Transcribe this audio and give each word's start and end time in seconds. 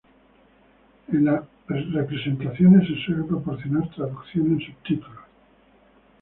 En 1.13 1.25
las 1.25 1.43
representaciones, 1.67 2.87
se 2.87 3.05
suele 3.05 3.21
proporcionar 3.23 3.87
traducción 3.93 4.47
en 4.47 4.59
subtítulos. 4.59 5.21